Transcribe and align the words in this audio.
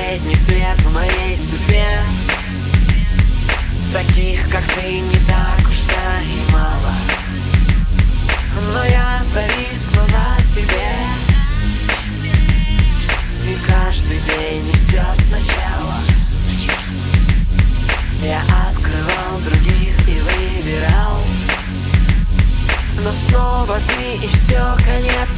последний 0.00 0.36
свет 0.36 0.80
в 0.80 0.94
моей 0.94 1.36
судьбе. 1.36 1.86
Таких, 3.92 4.48
как 4.50 4.62
ты, 4.74 5.00
не 5.00 5.18
так 5.26 5.60
уж 5.68 5.76
да 5.88 6.20
и 6.22 6.52
мало. 6.52 6.94
Но 8.72 8.84
я 8.84 9.20
зависла 9.24 10.06
на 10.12 10.36
тебе. 10.54 10.96
И 13.46 13.56
каждый 13.68 14.20
день 14.20 14.68
и 14.68 14.76
все 14.76 15.04
сначала. 15.28 15.94
Я 18.22 18.40
открывал 18.68 19.38
других 19.44 20.08
и 20.08 20.20
выбирал. 20.20 21.18
Но 23.02 23.12
снова 23.28 23.78
ты 23.88 24.24
и 24.24 24.28
все 24.28 24.76
конец. 24.84 25.29